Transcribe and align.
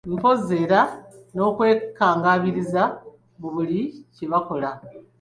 Mpozi 0.15 0.53
era 0.65 0.81
n'okwekangabiriza 1.33 2.83
mu 3.39 3.47
buli 3.53 3.81
kye 4.13 4.25
bakola. 4.31 4.69